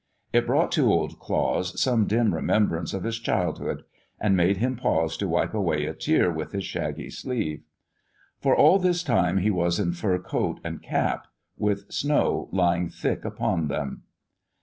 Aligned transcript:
It 0.33 0.47
brought 0.47 0.71
to 0.71 0.91
Old 0.91 1.19
Claus 1.19 1.79
some 1.79 2.07
dim 2.07 2.33
remembrance 2.33 2.91
of 2.95 3.03
his 3.03 3.19
childhood, 3.19 3.83
and 4.19 4.35
made 4.35 4.57
him 4.57 4.75
pause 4.75 5.15
to 5.17 5.27
wipe 5.27 5.53
away 5.53 5.85
a 5.85 5.93
tear 5.93 6.31
with 6.31 6.53
his 6.53 6.63
shaggy 6.65 7.11
sleeve. 7.11 7.61
For 8.39 8.55
all 8.55 8.79
this 8.79 9.03
time 9.03 9.37
he 9.37 9.51
was 9.51 9.79
in 9.79 9.93
fur 9.93 10.17
coat 10.17 10.59
and 10.63 10.81
cap, 10.81 11.27
with 11.55 11.91
snow 11.93 12.49
lying 12.51 12.89
thick 12.89 13.23
upon 13.23 13.67
them. 13.67 14.01